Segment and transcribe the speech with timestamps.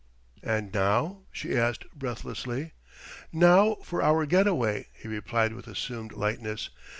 [0.41, 2.71] "And now...?" she asked breathlessly.
[3.31, 6.71] "Now for our get away," he replied with assumed lightness.